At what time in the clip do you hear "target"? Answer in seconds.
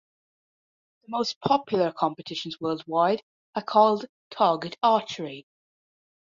4.31-4.75